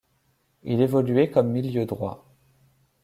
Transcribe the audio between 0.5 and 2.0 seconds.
Il évoluait comme milieu